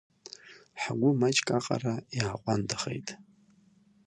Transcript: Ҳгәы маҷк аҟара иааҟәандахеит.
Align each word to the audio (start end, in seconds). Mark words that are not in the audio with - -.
Ҳгәы 0.81 1.09
маҷк 1.19 1.47
аҟара 1.57 1.93
иааҟәандахеит. 2.17 3.07